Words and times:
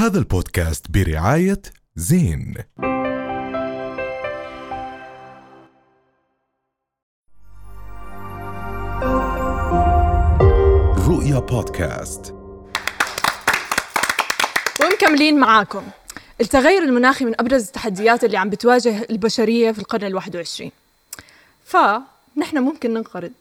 هذا 0.00 0.18
البودكاست 0.18 0.90
برعاية 0.90 1.62
زين. 1.96 2.54
رؤيا 11.08 11.38
بودكاست. 11.38 12.34
ومكملين 14.80 15.38
معاكم. 15.38 15.82
التغير 16.40 16.82
المناخي 16.82 17.24
من 17.24 17.40
أبرز 17.40 17.66
التحديات 17.66 18.24
اللي 18.24 18.36
عم 18.36 18.50
بتواجه 18.50 19.06
البشرية 19.10 19.72
في 19.72 19.78
القرن 19.78 20.04
الواحد 20.04 20.36
وعشرين. 20.36 20.72
فنحن 21.64 22.58
ممكن 22.58 22.94
ننقرض. 22.94 23.32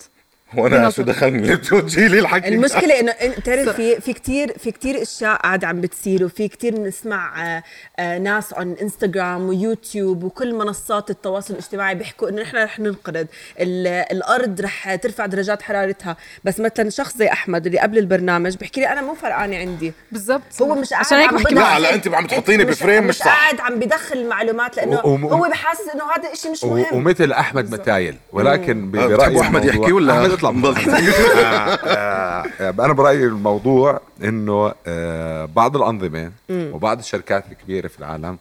وأنا. 0.57 0.89
شو 0.89 1.01
دخلني 1.03 1.55
بتوجهي 1.55 2.07
لي 2.07 2.19
الحكي 2.19 2.47
المشكلة 2.47 2.99
إنه 2.99 3.11
إن- 3.11 3.25
بتعرف 3.39 3.69
في 3.69 4.01
في 4.01 4.13
كثير 4.13 4.57
في 4.57 4.71
كثير 4.71 5.01
أشياء 5.01 5.35
قاعدة 5.37 5.67
عم 5.67 5.81
بتصير 5.81 6.23
وفي 6.25 6.47
كثير 6.47 6.75
بنسمع 6.75 7.43
آه، 7.57 7.63
آه، 7.99 8.17
ناس 8.17 8.53
عن 8.53 8.75
انستغرام 8.81 9.49
ويوتيوب 9.49 10.23
وكل 10.23 10.53
منصات 10.55 11.09
التواصل 11.09 11.53
الاجتماعي 11.53 11.95
بيحكوا 11.95 12.29
إنه 12.29 12.41
نحن 12.41 12.57
رح 12.57 12.79
ننقرض 12.79 13.27
ال- 13.59 13.87
الأرض 14.17 14.61
رح 14.61 14.95
ترفع 14.95 15.25
درجات 15.25 15.61
حرارتها 15.61 16.17
بس 16.43 16.59
مثلا 16.59 16.89
شخص 16.89 17.17
زي 17.17 17.27
أحمد 17.27 17.65
اللي 17.65 17.79
قبل 17.79 17.97
البرنامج 17.97 18.55
بيحكي 18.57 18.81
لي 18.81 18.87
أنا 18.91 19.01
مو 19.01 19.13
فرقانة 19.13 19.57
عندي 19.57 19.93
بالضبط 20.11 20.41
هو 20.61 20.75
مش 20.75 20.89
قاعد 20.89 21.05
عشان 21.05 21.17
هيك 21.17 21.33
بحكي. 21.33 21.55
لا، 21.55 21.79
لا، 21.79 21.93
أنت 21.93 22.07
عم 22.07 22.27
تحطيني 22.27 22.63
بفريم 22.65 23.03
مش 23.03 23.09
مش 23.09 23.17
صح. 23.17 23.25
قاعد 23.25 23.59
عم 23.61 23.79
بدخل 23.79 24.17
المعلومات 24.17 24.77
لأنه 24.77 25.05
وم- 25.05 25.25
هو 25.25 25.49
بحاسس 25.49 25.89
إنه 25.95 26.03
هذا 26.03 26.31
الشيء 26.33 26.51
مش 26.51 26.63
و- 26.63 26.69
مهم 26.75 26.85
ومثل 26.93 27.31
أحمد 27.31 27.71
متايل 27.71 28.15
ولكن 28.33 28.91
برأيي 28.91 29.27
الموضوع- 29.27 29.63
يحكي 29.65 29.91
ولا 29.91 30.13
اطلع 30.39 30.51
نضل؟ 30.51 30.75
آه، 30.89 32.45
آه، 32.59 32.69
أنا 32.79 32.93
برأيي 32.93 33.25
الموضوع 33.25 34.01
إنه 34.23 34.73
آه، 34.87 35.45
بعض 35.45 35.77
الأنظمة 35.77 36.31
وبعض 36.49 36.99
الشركات 36.99 37.43
الكبيرة 37.51 37.87
في 37.87 37.99
العالم 37.99 38.37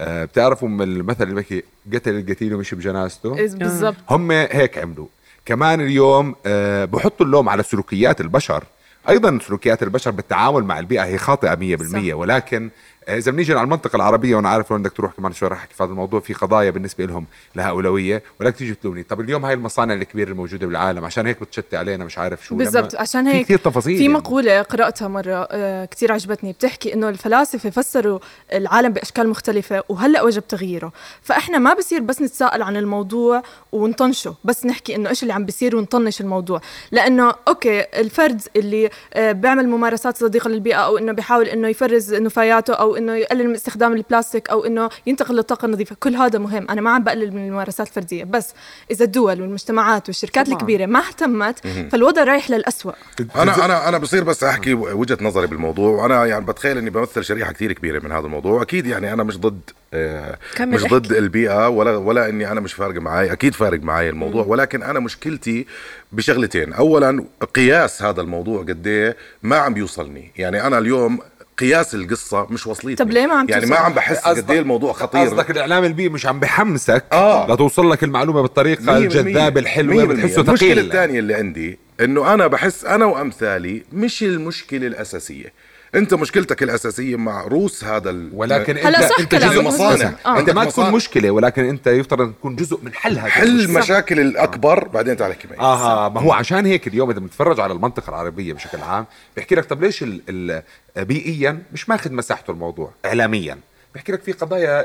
آه، 0.00 0.24
بتعرفوا 0.24 0.68
من 0.68 0.82
المثل 0.82 1.24
اللي 1.24 1.34
بحكي 1.34 1.62
قتل 1.94 2.18
القتيل 2.18 2.54
ومشي 2.54 2.76
بجنازته؟ 2.76 3.34
بالضبط. 3.34 3.96
هم 4.10 4.30
هيك 4.30 4.78
عملوا. 4.78 5.06
كمان 5.46 5.80
اليوم 5.80 6.34
آه، 6.46 6.84
بحطوا 6.84 7.26
اللوم 7.26 7.48
على 7.48 7.62
سلوكيات 7.62 8.20
البشر. 8.20 8.64
أيضا 9.08 9.38
سلوكيات 9.46 9.82
البشر 9.82 10.10
بالتعامل 10.10 10.64
مع 10.64 10.78
البيئة 10.78 11.04
هي 11.04 11.18
خاطئة 11.18 11.54
100% 11.54 12.14
ولكن 12.14 12.62
آه، 12.64 12.70
إذا 13.08 13.30
بنيجي 13.32 13.52
على 13.52 13.64
المنطقة 13.64 13.96
العربية 13.96 14.36
وأنا 14.36 14.48
عارف 14.48 14.72
وين 14.72 14.82
بدك 14.82 14.92
تروح 14.92 15.12
كمان 15.12 15.32
شوي 15.32 15.48
رح 15.48 15.58
أحكي 15.58 15.74
في 15.74 15.82
هذا 15.82 15.90
الموضوع 15.90 16.20
في 16.20 16.32
قضايا 16.34 16.70
بالنسبة 16.70 17.04
لهم 17.04 17.26
لها 17.56 17.70
اولويه 17.70 18.22
ولكن 18.40 18.56
تيجي 18.56 18.74
تلومني 18.74 19.02
طب 19.02 19.20
اليوم 19.20 19.44
هاي 19.44 19.54
المصانع 19.54 19.94
الكبيرة 19.94 20.30
الموجودة 20.30 20.66
بالعالم 20.66 21.04
عشان 21.04 21.26
هيك 21.26 21.40
بتشتي 21.40 21.76
علينا 21.76 22.04
مش 22.04 22.18
عارف 22.18 22.46
شو. 22.46 22.56
بالضبط 22.56 22.94
عشان 22.94 23.24
في 23.24 23.36
هيك 23.36 23.44
كثير 23.44 23.58
تفاصيل 23.58 23.96
في 23.96 24.02
يعني. 24.02 24.14
مقولة 24.14 24.62
قرأتها 24.62 25.08
مرة 25.08 25.48
آه، 25.50 25.84
كتير 25.84 26.12
عجبتني. 26.12 26.52
بتحكي 26.52 26.94
إنه 26.94 27.08
الفلاسفة 27.08 27.70
فسروا 27.70 28.18
العالم 28.52 28.92
بأشكال 28.92 29.28
مختلفة 29.28 29.82
وهلأ 29.88 30.22
وجب 30.22 30.46
تغييره. 30.46 30.92
فإحنا 31.22 31.58
ما 31.58 31.74
بصير 31.74 32.00
بس 32.00 32.22
نتساءل 32.22 32.62
عن 32.62 32.76
الموضوع 32.76 33.42
ونطنشه 33.72 34.34
بس 34.44 34.66
نحكي 34.66 34.96
إنه 34.96 35.10
إيش 35.10 35.22
اللي 35.22 35.32
عم 35.34 35.44
بيصير 35.44 35.76
ونطنش 35.76 36.20
الموضوع. 36.20 36.60
لأنه 36.92 37.34
أوكي 37.48 37.80
الفرد 37.80 38.42
اللي 38.56 38.90
آه، 39.14 39.32
بيعمل 39.32 39.68
ممارسات 39.68 40.16
صديقة 40.16 40.48
للبيئة 40.48 40.76
أو 40.76 40.98
إنه 40.98 41.12
بيحاول 41.12 41.46
إنه 41.46 41.68
يفرز 41.68 42.14
نفاياته 42.14 42.74
إنه 42.96 43.14
يقلل 43.14 43.48
من 43.48 43.54
استخدام 43.54 43.92
البلاستيك 43.92 44.50
أو 44.50 44.64
إنه 44.64 44.90
ينتقل 45.06 45.36
للطاقة 45.36 45.66
النظيفة. 45.66 45.96
كل 46.00 46.14
هذا 46.14 46.38
مهم. 46.38 46.66
أنا 46.70 46.80
ما 46.80 46.90
عم 46.90 47.04
بقلل 47.04 47.32
من 47.32 47.46
الممارسات 47.46 47.88
الفردية. 47.88 48.24
بس 48.24 48.54
إذا 48.90 49.04
الدول 49.04 49.40
والمجتمعات 49.40 50.08
والشركات 50.08 50.46
طبعاً. 50.46 50.58
الكبيرة 50.58 50.86
ما 50.86 50.98
اهتمت 50.98 51.66
فالوضع 51.92 52.24
رايح 52.24 52.50
للأسوأ. 52.50 52.92
أنا 53.36 53.64
أنا 53.64 53.88
أنا 53.88 53.98
بصير 53.98 54.24
بس 54.24 54.44
أحكي 54.44 54.74
وجهة 54.74 55.18
نظري 55.20 55.46
بالموضوع. 55.46 56.02
وأنا 56.02 56.26
يعني 56.26 56.44
بتخيل 56.44 56.78
إني 56.78 56.90
بمثل 56.90 57.24
شريحة 57.24 57.52
كثير 57.52 57.72
كبيرة 57.72 58.04
من 58.04 58.12
هذا 58.12 58.26
الموضوع. 58.26 58.62
أكيد 58.62 58.86
يعني 58.86 59.12
أنا 59.12 59.22
مش 59.22 59.38
ضد 59.38 59.60
آه، 59.94 60.38
مش 60.60 60.82
احكي. 60.82 60.94
ضد 60.94 61.12
البيئة 61.12 61.68
ولا 61.68 61.96
ولا 61.96 62.28
إني 62.28 62.52
أنا 62.52 62.60
مش 62.60 62.72
فارق 62.72 63.00
معي 63.00 63.32
أكيد 63.32 63.54
فارق 63.54 63.82
معي 63.82 64.08
الموضوع. 64.08 64.44
ولكن 64.44 64.82
أنا 64.82 65.00
مشكلتي 65.00 65.66
بشغلتين. 66.12 66.72
اولا 66.72 67.24
قياس 67.54 68.02
هذا 68.02 68.20
الموضوع 68.20 68.62
قد 68.62 68.86
إيه 68.86 69.16
ما 69.42 69.56
عم 69.56 69.74
بيوصلني 69.74 70.32
يعني 70.36 70.66
أنا 70.66 70.78
اليوم 70.78 71.18
قياس 71.58 71.94
القصة 71.94 72.46
مش 72.50 72.66
وصلتني 72.66 72.94
طب 72.94 73.10
ليه 73.10 73.26
ما 73.26 73.34
عم 73.34 73.46
يعني؟ 73.48 73.66
ما 73.66 73.76
عم 73.76 73.92
بحس 73.92 74.18
قد 74.18 74.50
إيه 74.50 74.60
الموضوع 74.60 74.92
خطير 74.92 75.20
قصدك 75.20 75.50
الإعلام 75.50 75.84
البيئي 75.84 76.08
مش 76.08 76.26
عم 76.26 76.40
بحمسك 76.40 77.04
آه. 77.12 77.52
لتوصل 77.52 77.90
لك 77.90 78.04
المعلومة 78.04 78.42
بالطريقة 78.42 78.96
الجذابه. 78.98 79.60
الحلوة 79.60 80.04
بتحسه 80.04 80.42
ثقيل 80.42 80.78
الثانية 80.78 81.18
اللي 81.18 81.34
عندي 81.34 81.78
إنه 82.00 82.34
أنا 82.34 82.46
بحس 82.46 82.84
أنا 82.84 83.04
وأمثالي 83.04 83.82
مش 83.92 84.22
المشكلة 84.22 84.86
الأساسية 84.86 85.52
انت 85.94 86.14
مشكلتك 86.14 86.62
الأساسية 86.62 87.16
مع 87.16 87.42
روس 87.42 87.84
هذا 87.84 88.10
ال... 88.10 88.30
ولكن 88.32 88.76
هلا 88.76 88.98
انت 88.98 89.12
صح 89.12 89.20
انت. 89.20 89.34
جزء 89.34 89.62
مصانع. 89.62 90.12
آه. 90.26 90.38
انت 90.38 90.50
ما 90.50 90.64
تكون. 90.64 90.92
مشكلة 90.92 91.30
ولكن 91.30 91.64
انت 91.64 91.86
يفترض 91.86 92.32
تكون 92.32 92.56
جزء 92.56 92.78
من 92.82 92.94
حل 92.94 93.18
هذا 93.18 93.28
حل. 93.28 93.60
المشاكل 93.60 94.20
الأكبر 94.20 94.88
بعدين 94.88 95.16
تعال 95.16 95.30
أحكي 95.30 95.48
معي 95.48 95.58
أها 95.58 96.08
ما 96.08 96.20
هو 96.20 96.32
عشان 96.32 96.66
هيك 96.66 96.86
اليوم 96.88 97.10
إذا 97.10 97.18
بنتفرج 97.20 97.60
على 97.60 97.72
المنطقة 97.72 98.10
العربية 98.10 98.52
بشكل 98.52 98.78
عام 98.78 99.06
بيحكي 99.36 99.54
لك 99.54 99.64
طب 99.64 99.84
ليش 99.84 100.02
ال 100.02 100.22
ال 100.28 100.62
بيئيا 101.04 101.62
مش 101.72 101.88
ماخذ 101.88 102.12
مساحته 102.12 102.50
الموضوع 102.50 102.90
اعلاميا 103.04 103.58
بيحكي 103.96 104.12
لك 104.12 104.22
في 104.22 104.32
قضايا 104.32 104.80
آه، 104.80 104.84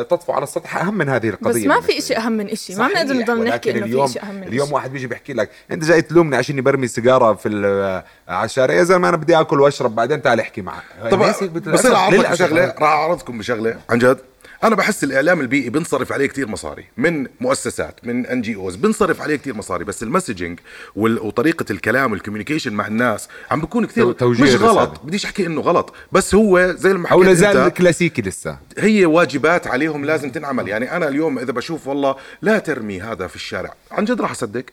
آه، 0.00 0.02
تطفو 0.02 0.32
على 0.32 0.42
السطح 0.42 0.76
أهم 0.76 0.98
من 0.98 1.08
هذه 1.08 1.28
القضية 1.28 1.50
بس 1.50 1.56
ما 1.56 1.74
بالنسبة 1.74 1.92
في. 1.92 1.98
إشي 1.98 2.16
أهم 2.16 2.32
من 2.32 2.48
إشي. 2.50 2.74
ما 2.74 2.88
بنقدر 2.88 3.14
نضل 3.14 3.44
نحكي 3.44 3.70
اليوم 3.70 4.06
في 4.06 4.12
إشي 4.12 4.20
أهم 4.26 4.34
من 4.34 4.42
اليوم 4.42 4.66
إشي. 4.66 4.74
واحد 4.74 4.92
بيجي 4.92 5.06
بيحكي 5.06 5.32
لك 5.32 5.50
أنت 5.70 5.84
جاي 5.84 6.02
تلومني 6.02 6.36
عشان 6.36 6.60
برمي 6.60 6.86
سيجارة 6.88 7.32
في 7.34 7.48
ال- 7.48 8.02
على 8.28 8.44
الشارع 8.44 8.74
يا 8.74 8.82
زلمة 8.82 9.08
أنا 9.08 9.16
بدي 9.16 9.40
آكل 9.40 9.60
وأشرب 9.60 9.94
بعدين 9.94 10.22
تعال 10.22 10.40
احكي 10.40 10.62
معك. 10.62 10.82
طب 11.10 11.18
بصير 11.18 11.94
اعرضكم 11.96 12.20
للأسف. 12.20 12.38
شغلة 12.38 12.64
راح 12.78 12.82
أعرضكم 12.82 13.38
بشغلة 13.38 13.76
عن 13.90 13.98
جد. 13.98 14.18
أنا 14.64 14.74
بحس 14.76 15.04
الإعلام 15.04 15.40
البيئي 15.40 15.70
بنصرف 15.70 16.12
عليه 16.12 16.26
كتير 16.26 16.48
مصاري 16.48 16.84
من 16.96 17.26
مؤسسات 17.40 18.00
من 18.06 18.26
NGOs 18.26 18.76
بنصرف 18.76 19.20
عليه 19.20 19.36
كتير 19.36 19.54
مصاري 19.54 19.84
بس 19.84 20.02
ال 20.02 20.08
messaging 20.08 20.58
وطريقة 20.96 21.64
الكلام 21.70 22.12
وال 22.12 22.20
communication 22.20 22.72
مع 22.72 22.86
الناس 22.86 23.28
عم 23.50 23.60
بكون 23.60 23.88
توجيه 24.16 24.42
مش. 24.44 24.54
غلط 24.54 25.00
بديش 25.04 25.24
أحكي 25.24 25.46
إنه 25.46 25.60
غلط 25.60 25.94
بس 26.12 26.34
هو 26.34 26.74
زي 26.76 26.92
ما 26.92 27.08
حكيت 27.08 27.42
أنت 27.42 27.76
كلاسيكي 27.76 28.22
لسه 28.22 28.58
هي 28.78 29.06
واجبات 29.06 29.66
عليهم 29.66 30.04
لازم 30.04 30.30
تنعمل 30.30 30.68
يعني 30.68 30.96
أنا 30.96 31.08
اليوم 31.08 31.38
إذا 31.38 31.52
بشوف 31.52 31.86
والله 31.86 32.16
لا 32.42 32.58
ترمي 32.58 33.00
هذا 33.00 33.26
في 33.26 33.36
الشارع 33.36 33.74
عن 33.90 34.04
جد 34.04 34.20
راح 34.20 34.30
أصدق 34.30 34.64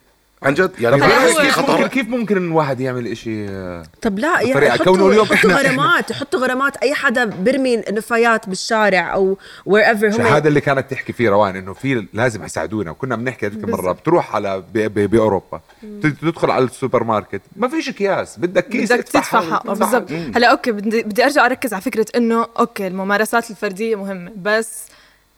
عن 0.44 0.53
جد؟ 0.53 0.72
يعني 0.79 1.00
في 1.01 1.07
كيف 1.41 1.59
ممكن 1.59 1.88
كيف 1.88 2.07
ممكن 2.09 2.38
الواحد 2.38 2.79
يعمل 2.79 3.07
إشي 3.07 3.47
آه، 3.50 3.83
طب 4.01 4.19
لا 4.19 4.41
يعني 4.41 4.77
كونه 4.77 4.97
حطوا 4.97 5.11
اليوم 5.11 5.25
حطوا 5.25 5.51
غرامات 5.51 6.11
حطوا 6.11 6.39
غرامات. 6.39 6.77
أي 6.77 6.94
حدا 6.94 7.25
بيرمي 7.25 7.77
نفايات 7.77 8.49
بالشارع 8.49 9.13
أو 9.13 9.38
wherever 9.66 10.22
هذا 10.22 10.47
اللي 10.47 10.61
كانت 10.61 10.91
تحكي 10.91 11.13
فيه 11.13 11.29
روان 11.29 11.55
إنه 11.55 11.73
في 11.73 12.07
لازم 12.13 12.44
يساعدونا. 12.44 12.91
وكنا 12.91 13.16
بنحكي 13.16 13.45
هذيك 13.47 13.63
المره 13.63 13.91
بتروح 13.91 14.35
على 14.35 14.63
ب- 14.73 14.78
ب- 14.79 15.09
بأوروبا 15.09 15.61
تدخل 16.03 16.51
على 16.51 16.66
السوبر 16.66 17.03
ماركت 17.03 17.41
ما 17.55 17.67
فيش 17.67 17.89
أكياس 17.89 18.39
بدك 18.39 18.67
كيس 18.67 18.91
بدك 18.91 18.99
ادفع 18.99 19.19
تدفع 19.19 19.39
حقه، 19.41 19.51
حقه 19.51 19.73
تدفع 19.73 19.99
بالضبط. 19.99 20.11
هلا 20.35 20.47
okay 20.47 20.72
بدي, 20.72 21.03
بدي 21.03 21.23
أرجع 21.23 21.45
أركز 21.45 21.73
على 21.73 21.81
فكرة 21.81 22.05
إنه 22.16 22.47
okay 22.59 22.88
الممارسات 22.88 23.51
الفردية 23.51 23.95
مهمة 23.95 24.31
بس 24.38 24.83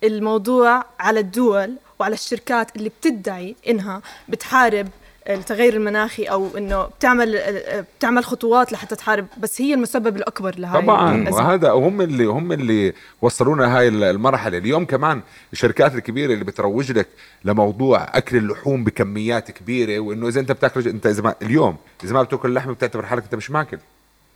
الموضوع 0.04 0.84
على 1.00 1.20
الدول 1.20 1.76
وعلى 2.02 2.14
الشركات 2.14 2.76
اللي 2.76 2.90
بتدعي 2.90 3.56
إنها 3.68 4.02
بتحارب 4.30 4.88
التغير 5.30 5.74
المناخي 5.74 6.24
أو 6.24 6.58
إنه 6.58 6.84
بتعمل 6.84 7.40
بتعمل 7.98 8.26
خطوات 8.26 8.72
لحتى 8.72 8.96
تحارب 8.96 9.28
بس 9.38 9.62
هي 9.62 9.74
المسبب 9.74 10.16
الأكبر 10.18 10.56
لهي 10.60 10.82
طبعا. 10.82 11.30
وهذا 11.34 11.72
هم 11.72 12.02
اللي 12.02 12.26
هم 12.26 12.52
اللي 12.52 12.94
وصلونا 13.22 13.78
هاي 13.78 13.88
المرحلة 13.88 14.58
اليوم 14.58 14.86
كمان 14.86 15.22
الشركات 15.54 15.96
الكبيرة 15.96 16.34
اللي 16.34 16.46
بتروج 16.46 16.92
لك 16.92 17.08
لموضوع 17.46 18.18
أكل 18.18 18.38
اللحوم 18.38 18.84
بكميات 18.84 19.52
كبيرة 19.52 20.00
وإنه 20.00 20.28
إذا 20.28 20.40
أنت 20.40 20.52
بتاكل 20.52 20.88
أنت 20.88 21.06
إذا 21.06 21.22
ما 21.22 21.36
اليوم 21.42 21.76
إذا 22.04 22.14
ما 22.14 22.24
بتاكل 22.24 22.54
لحمة 22.54 22.74
بتعتبر 22.74 23.06
حالك 23.06 23.24
أنت 23.24 23.36
مش 23.36 23.52
ماكل 23.52 23.78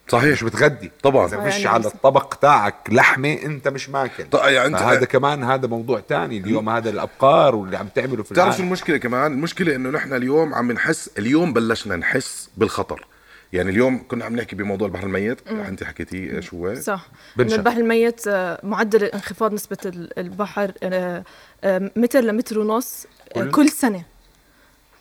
صحيح. 0.08 0.32
مش 0.32 0.42
بتغدي. 0.44 0.90
طبعاً. 1.02 1.26
اذا 1.26 1.40
فيش 1.44 1.54
يعني 1.54 1.68
على 1.68 1.86
الطبق 1.86 2.34
تاعك 2.34 2.74
لحمة 2.88 3.32
أنت 3.32 3.68
مش 3.68 3.88
ماكل. 3.88 4.24
طيب 4.30 4.54
يعني 4.54 4.66
انت 4.68 4.76
هذا 4.76 5.04
كمان 5.04 5.44
هذا 5.44 5.66
موضوع 5.68 6.00
تاني. 6.00 6.38
اليوم 6.38 6.68
هذا 6.68 6.90
الأبقار 6.90 7.54
واللي 7.54 7.76
عم 7.76 7.86
تعمله 7.94 8.22
في 8.22 8.34
بتعرف 8.34 8.56
شو 8.56 8.62
المشكلة 8.62 8.96
كمان؟ 8.96 9.32
المشكلة 9.32 9.74
إنه 9.76 9.90
نحن 9.90 10.12
اليوم 10.14 10.54
عم 10.54 10.72
نحس 10.72 11.10
اليوم 11.18 11.52
بلشنا 11.52 11.96
نحس 11.96 12.48
بالخطر. 12.56 13.06
يعني 13.52 13.70
اليوم 13.70 14.02
كنا 14.08 14.24
عم 14.24 14.36
نحكي 14.36 14.56
بموضوع 14.56 14.88
البحر 14.88 15.06
الميت. 15.06 15.48
أنت 15.48 15.84
حكيتي 15.84 16.42
شو 16.42 16.66
هو؟ 16.68 16.74
صح. 16.74 17.06
بنشا. 17.36 17.48
إنه 17.54 17.58
البحر 17.58 17.76
الميت 17.80 18.20
آه، 18.28 18.60
معدل 18.62 19.04
انخفاض 19.04 19.52
نسبة 19.52 19.76
ال- 19.86 20.18
البحر 20.18 20.72
آه، 20.82 21.24
آه، 21.64 21.90
متر 21.96 22.20
لمتر 22.20 22.58
ونص 22.58 23.06
كل- 23.34 23.50
كل 23.50 23.68
سنة. 23.68 24.02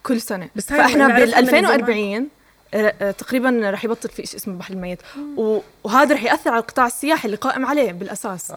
كل 0.03 0.21
سنة. 0.21 0.49
بس 0.55 0.65
فإحنا 0.65 1.07
بال 1.07 1.15
بنعرفها 1.15 1.41
من 1.41 1.47
زمان. 1.47 1.65
2040 1.65 2.15
آه، 2.15 2.19
آه، 2.19 2.23
تقريبا 3.17 3.59
رح 3.71 3.85
يبطل 3.85 4.09
في 4.09 4.25
شيء 4.25 4.35
اسمه 4.39 4.53
البحر 4.53 4.73
الميت. 4.73 4.99
وهذا 5.83 6.15
رح 6.15 6.23
يأثر 6.23 6.49
على 6.49 6.59
القطاع 6.59 6.85
السياحي 6.87 7.25
اللي 7.25 7.37
قائم 7.37 7.65
عليه 7.65 7.91
بالأساس. 7.91 8.53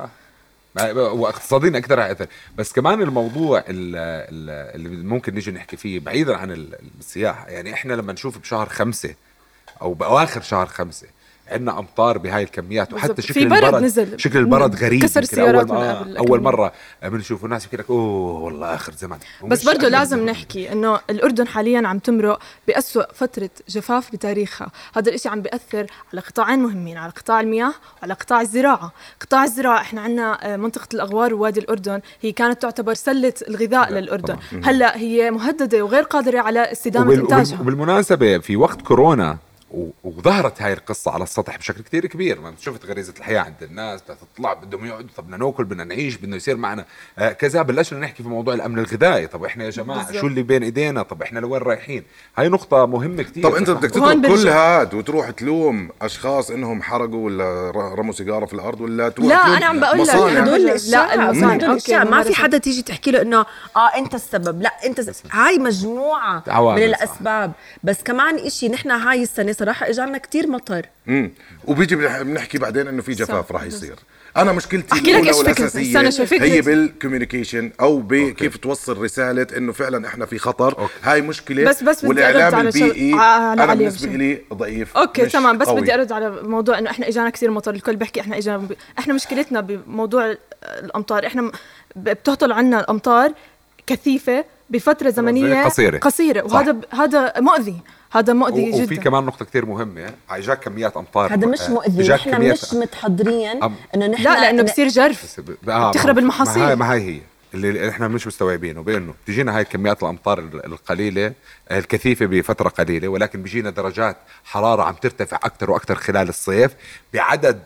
واقتصاديا 0.97 1.79
أكثر 1.79 2.03
هيأثر 2.03 2.27
بس 2.57 2.73
كمان 2.73 3.03
الموضوع 3.03 3.59
ال- 3.59 3.65
ال- 3.69 4.75
اللي 4.75 4.89
ممكن 4.89 5.35
نيجي 5.35 5.51
نحكي 5.51 5.77
فيه 5.77 6.01
بعيدا 6.01 6.37
عن 6.37 6.51
ال- 6.51 6.79
السياحة. 7.01 7.49
يعني 7.49 7.75
إحنا 7.75 7.93
لما 7.95 8.13
نشوف 8.13 8.39
بشهر 8.39 8.69
خمسة 8.69 9.15
أو 9.83 9.95
بأواخر 9.95 10.41
شهر 10.43 10.67
خمسة 10.67 11.07
عندنا 11.51 11.79
أمطار 11.79 12.19
بهاي 12.19 12.43
الكميات 12.43 12.93
وحتى. 12.93 13.23
شكل 13.23 13.35
في 13.35 13.45
برد 13.45 13.65
البرد 13.65 13.83
نزل. 13.83 14.21
شكل 14.21 14.39
البرد 14.39 14.77
غريب 14.77 15.03
كسر 15.03 15.21
يمكن 15.23 15.37
سيارات 15.37 15.71
أول 15.71 16.07
من 16.07 16.17
آه 16.17 16.37
كم 16.37 16.43
مرة 16.43 16.73
بنشوف 17.03 17.45
الناس 17.45 17.65
يحكي 17.65 17.77
لك 17.77 17.91
أوه 17.91 18.41
والله 18.41 18.75
آخر 18.75 18.93
زمن. 18.93 19.17
بس 19.45 19.65
برضه 19.65 19.89
لازم 19.89 20.17
زمن. 20.17 20.27
نحكي 20.27 20.73
إنه 20.73 21.01
الأردن 21.11 21.47
حاليا 21.47 21.89
عم 21.89 21.99
تمرق 21.99 22.39
بأسوأ 22.69 23.13
فترة 23.13 23.51
جفاف 23.69 24.13
بتاريخها. 24.13 24.71
هذا 24.97 25.09
الإشي 25.09 25.29
عم 25.29 25.43
بيأثر 25.43 25.87
على 26.13 26.21
قطاعين 26.21 26.59
مهمين 26.59 26.97
على 26.97 27.13
قطاع 27.13 27.41
المياه 27.41 27.75
وعلى 28.03 28.15
قطاع 28.15 28.41
الزراعة. 28.41 28.93
قطاع 29.21 29.45
الزراعة 29.45 29.81
إحنا 29.81 30.01
عندنا 30.01 30.57
منطقة 30.57 30.89
الأغوار 30.95 31.35
ووادي 31.35 31.61
الأردن 31.61 32.01
هي 32.23 32.33
كانت 32.33 32.63
تعتبر 32.63 32.95
سلة 32.95 33.35
الغذاء 33.49 33.93
للأردن. 33.93 34.37
هلأ 34.65 34.97
هي 34.97 35.31
مهددة 35.31 35.83
وغير 35.83 36.03
قادرة 36.03 36.41
على 36.41 36.73
استدامة 36.73 37.07
وبال... 37.07 37.21
إنتاجها. 37.21 37.61
وبالمناسبة 37.61 38.39
في 38.39 38.57
وقت 38.57 38.83
كورونا 38.83 39.39
وظهرت 40.05 40.63
هاي 40.63 40.73
القصة 40.73 41.11
على 41.11 41.25
السطح 41.25 41.57
بشكل 41.59 41.83
كتير 41.83 42.07
كبير 42.07 42.41
ما 42.41 42.55
شفت 42.61 42.87
غريزة 42.87 43.15
الحياة 43.19 43.41
عند 43.41 43.63
الناس 43.63 44.03
بدها 44.03 44.17
تطلع 44.35 44.53
بدهم 44.53 44.87
يقعدوا 44.87 45.09
طب 45.17 45.25
بدنا 45.25 45.37
ناكل 45.37 45.65
بدنا 45.65 45.85
نعيش 45.85 46.17
بدنا 46.17 46.37
يصير 46.37 46.57
معنا 46.57 46.85
آه 47.19 47.33
كذا 47.33 47.63
بلشنا 47.63 47.99
نحكي 48.01 48.23
في 48.23 48.29
موضوع 48.29 48.55
الأمن 48.55 48.79
الغذائي 48.79 49.27
طب 49.27 49.45
إحنا 49.45 49.65
يا 49.65 49.71
جماعة 49.71 49.99
بالضبط. 50.05 50.21
شو 50.21 50.27
اللي 50.27 50.43
بين 50.43 50.63
إيدينا 50.63 51.03
طب 51.03 51.23
إحنا 51.23 51.41
لوين 51.41 51.63
رايحين 51.63 52.03
هاي 52.37 52.49
نقطة 52.49 52.87
مهمة 52.87 53.23
كتير 53.23 53.43
طب 53.43 53.55
أنت 53.55 53.71
بدك 53.71 53.91
تترك 53.91 54.27
كل. 54.27 54.49
هاد 54.49 54.95
وتروح 54.95 55.31
تلوم 55.31 55.91
أشخاص 56.03 56.51
إنهم 56.51 56.83
حرقوا 56.83 57.25
ولا 57.25 57.71
رموا 57.75 58.13
سيجارة 58.13 58.47
في 58.47 58.55
الأرض 58.55 58.81
ولا 58.81 59.09
تروح 59.09 59.29
لا، 59.29 59.57
أنا 59.57 59.67
عم 59.67 59.81
بقول 59.81 59.99
لك. 59.99 60.11
هدول- 60.11 60.65
لا، 60.91 61.15
المصانع. 61.15 61.73
okay، 61.73 61.99
ما 61.99 62.23
في. 62.23 62.35
حدا 62.35 62.59
تيجي 62.59 62.83
تحكي 62.83 63.11
له 63.11 63.23
إنه 63.23 63.47
آه 63.77 63.89
أنت 63.97 64.15
السبب 64.15 64.63
لا 64.63 64.73
أنت 64.87 65.01
س... 65.01 65.23
هاي 65.31 65.59
عوامل، 66.49 66.81
من 66.89 66.93
صح. 66.95 67.03
الأسباب 67.03 67.53
بس 67.85 68.03
كمان 68.03 68.39
إشي 68.39 68.69
نحن 68.69 68.91
هاي 68.91 69.23
السنة 69.23 69.57
صراحة 69.59 69.89
اجانا 69.89 70.19
كتير 70.19 70.47
مطر 70.47 70.87
امم 71.09 71.31
وبيجي 71.65 71.97
بنح- 71.97 72.23
بنحكي 72.23 72.59
بعدين 72.59 72.89
إنه 72.89 73.03
في 73.03 73.13
جفاف. 73.13 73.53
راح 73.53 73.63
يصير 73.63 73.97
أنا 74.37 74.53
مشكلتي 74.53 74.95
أحكي 74.95 75.13
لك 75.13 75.27
إيش 75.29 75.37
فكرتي. 75.37 75.39
والأساسية 75.63 75.83
استنى 75.83 76.13
شوي، 76.13 76.27
فكرتي. 76.27 76.53
هي 76.53 76.61
بال 76.61 76.75
communication 76.75 77.71
أو 77.81 77.99
بكيف 77.99 78.57
توصل 78.57 78.99
رسالة 78.99 79.47
إنه 79.57 79.73
فعلا 79.73 80.09
إحنا 80.09 80.27
في 80.27 80.39
خطر 80.39 80.79
okay. 80.79 80.93
هاي 81.03 81.23
مشكلة 81.23 81.65
بس- 81.65 81.83
بس 81.83 81.99
بدي 81.99 82.09
والإعلام 82.09 82.43
أرد 82.43 82.55
على 82.55 82.69
البيئي 82.69 83.15
على 83.15 83.63
أنا 83.63 83.75
بالنسبة. 83.75 84.11
لي 84.13 84.41
ضعيف 84.55 84.97
okay 84.97 85.27
تمام 85.27 85.59
بس 85.59 85.67
قوي. 85.67 85.81
بدي 85.81 85.95
أرد 85.95 86.13
على 86.13 86.31
موضوع 86.43 86.79
إنه 86.79 86.91
إحنا 86.91 87.09
إجانا 87.09 87.31
كثير 87.31 87.51
مطر 87.51 87.75
الكل 87.75 87.97
بيحكي 87.97 88.21
إحنا 88.21 88.39
إجانا 88.39 88.59
ب... 88.59 88.73
إحنا 88.99 89.15
مشكلتنا 89.15 89.61
بموضوع 89.61 90.35
الأمطار 90.65 91.27
إحنا 91.27 91.53
بتهطل 91.97 92.53
عنا 92.53 92.81
الأمطار 92.81 93.33
كثيفة 93.87 94.45
بفترة 94.71 95.11
زمنية 95.11 95.65
قصيرة. 95.65 95.99
قصيرة 95.99 96.47
صح. 96.49 96.55
وهذا 96.55 96.73
ب... 96.73 96.85
هذا 96.95 97.33
مؤذي 97.39 97.77
هذا 98.11 98.33
مؤذي 98.33 98.71
و- 98.71 98.83
وفي 98.83 98.95
جدا. 98.95 99.03
كمان 99.03 99.25
نقطة 99.25 99.45
كتير 99.45 99.67
مهمة. 99.67 100.11
اجاك 100.31 100.61
كميات 100.61 100.97
أمطار. 100.97 101.33
هذا 101.35 101.47
مش 101.47 101.61
آه، 101.61 101.71
مؤذي 101.71 102.09
نحن 102.09 102.31
كميات- 102.31 102.65
مش 102.65 102.75
متحضرين 102.75 103.61
أم- 103.63 103.71
إنه 103.95 104.07
نحن 104.07 104.23
لا 104.23 104.41
لأنه 104.41 104.63
بصير 104.63 104.89
جرف. 104.89 105.41
آه 105.69 105.91
بتخرب 105.91 106.19
المحاصيل. 106.19 106.63
ما 106.63 106.69
هاي 106.69 106.77
ما 106.77 106.93
هاي 106.93 107.01
هي. 107.17 107.21
اللي 107.55 107.89
إحنا 107.89 108.09
مش 108.09 108.27
مستوعبينه. 108.27 108.83
بأنه 108.83 109.15
بتجينا 109.25 109.57
هاي 109.57 109.65
كميات 109.65 110.03
الأمطار 110.03 110.39
ال- 110.39 110.67
القليلة 110.67 111.33
آه، 111.69 111.79
الكثيفة 111.79 112.27
بفترة 112.27 112.69
قليلة 112.69 113.09
ولكن 113.09 113.43
بيجينا 113.43 113.71
درجات 113.71 114.17
حرارة 114.45 114.83
عم 114.83 114.95
ترتفع 114.95 115.37
أكثر 115.37 115.71
وأكثر 115.71 115.95
خلال 115.95 116.29
الصيف 116.29 116.71
بعدد. 117.15 117.61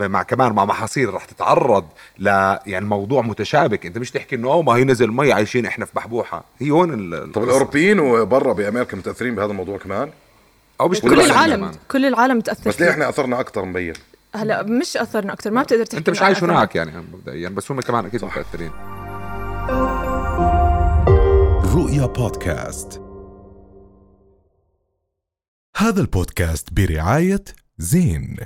مع 0.00 0.22
كمان 0.22 0.52
مع 0.52 0.64
محاصيل 0.64 1.14
رح 1.14 1.24
تتعرض 1.24 1.84
ل 2.18 2.26
يعني 2.66 2.84
موضوع 2.84 3.22
متشابك. 3.22 3.86
انت 3.86 3.98
مش 3.98 4.10
تحكي 4.10 4.36
إنه 4.36 4.62
ما 4.62 4.72
هي 4.72 4.84
نزل 4.84 5.12
مي 5.12 5.32
عايشين 5.32 5.66
إحنا 5.66 5.84
في 5.84 5.92
بحبوحة. 5.94 6.44
هي 6.58 6.70
هون 6.70 6.94
ال... 6.94 7.32
طب 7.32 7.44
الأوروبيين 7.44 8.00
وبرا 8.00 8.52
بأمريكا 8.52 8.96
متأثرين 8.96 9.34
بهذا 9.34 9.50
الموضوع 9.50 9.78
كمان؟ 9.78 10.10
أو 10.80 10.88
مش 10.88 11.00
كل 11.00 11.20
العالم. 11.20 11.56
كمان. 11.56 11.74
كل 11.90 12.04
العالم 12.06 12.36
متاثر 12.36 12.70
بس 12.70 12.80
ليه. 12.80 12.90
إحنا 12.90 13.08
أثرنا 13.08 13.40
أكثر 13.40 13.64
مبين؟ 13.64 13.94
هلا 14.34 14.62
مش 14.62 14.96
أثرنا 14.96 15.32
أكثر 15.32 15.50
ما 15.50 15.62
بتقدر 15.62 15.84
تحكي 15.84 15.98
أنت 15.98 16.10
مش 16.10 16.22
عايش. 16.22 16.44
هناك 16.44 16.76
يعني 16.76 17.04
مبدئيا 17.12 17.48
بس 17.48 17.70
هم 17.70 17.80
كمان 17.80 18.06
أكيد 18.06 18.24
متأثرين. 18.24 18.70
رؤيا 21.74 22.06
بودكاست. 22.06 23.02
هذا 25.76 26.00
البودكاست 26.00 26.72
برعاية 26.72 27.44
زين. 27.78 28.36